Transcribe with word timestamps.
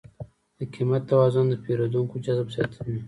د 0.57 0.59
قیمت 0.73 1.01
توازن 1.11 1.45
د 1.49 1.53
پیرودونکو 1.63 2.15
جذب 2.25 2.47
زیاتوي. 2.55 2.97